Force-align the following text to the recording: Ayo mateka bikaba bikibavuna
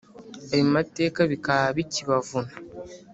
Ayo 0.53 0.65
mateka 0.75 1.19
bikaba 1.31 1.65
bikibavuna 1.77 2.51